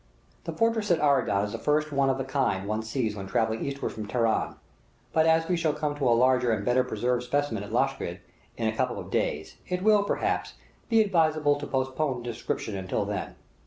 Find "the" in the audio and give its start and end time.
0.45-0.51, 1.51-1.59, 2.17-2.23